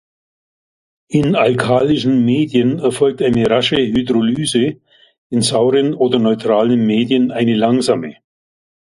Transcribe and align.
In 1.11 1.35
alkalischen 1.35 2.25
Medien 2.25 2.79
erfolgt 2.79 3.21
eine 3.21 3.47
rasche 3.47 3.75
Hydrolyse, 3.77 4.81
in 5.29 5.41
sauren 5.43 5.93
oder 5.93 6.17
neutralen 6.17 6.87
Medien 6.87 7.29
eine 7.29 7.55
langsame. 7.55 8.15